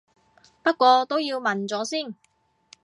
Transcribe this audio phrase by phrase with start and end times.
[0.63, 2.15] 不過都要問咗先